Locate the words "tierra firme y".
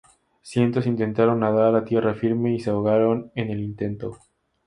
1.85-2.59